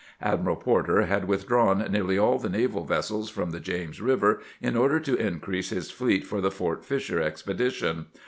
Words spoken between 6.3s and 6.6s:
the